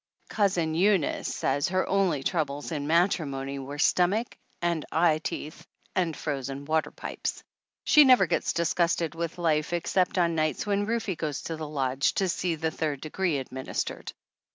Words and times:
Cousin 0.29 0.73
Eunice 0.73 1.27
says 1.27 1.67
her 1.67 1.87
only 1.87 2.23
troubles 2.23 2.71
in 2.71 2.87
matrimony 2.87 3.59
were 3.59 3.77
stomach 3.77 4.35
and 4.59 4.83
eye 4.91 5.19
teeth 5.19 5.67
and 5.95 6.17
frozen 6.17 6.65
water 6.65 6.89
pipes. 6.89 7.43
She 7.83 8.03
never 8.03 8.25
gets 8.25 8.53
disgusted 8.53 9.13
with 9.13 9.37
life 9.37 9.73
ex 9.73 9.91
cept 9.91 10.17
on 10.17 10.33
nights 10.33 10.65
when 10.65 10.87
Rufe 10.87 11.15
goes 11.15 11.43
to 11.43 11.55
the 11.55 11.67
lodge 11.69 12.13
to 12.15 12.27
see 12.27 12.55
the 12.55 12.71
third 12.71 12.99
degree 13.01 13.37
administered. 13.37 14.11